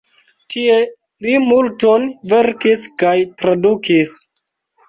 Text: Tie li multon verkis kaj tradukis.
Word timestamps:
Tie 0.53 0.77
li 1.25 1.35
multon 1.43 2.09
verkis 2.33 2.89
kaj 3.05 3.15
tradukis. 3.43 4.19